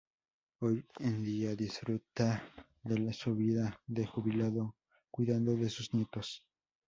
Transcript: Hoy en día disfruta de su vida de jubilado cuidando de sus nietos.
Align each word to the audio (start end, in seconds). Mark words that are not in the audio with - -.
Hoy 0.61 0.83
en 0.97 1.23
día 1.23 1.55
disfruta 1.55 2.41
de 2.81 3.13
su 3.13 3.35
vida 3.35 3.79
de 3.85 4.07
jubilado 4.07 4.75
cuidando 5.11 5.55
de 5.55 5.69
sus 5.69 5.93
nietos. 5.93 6.43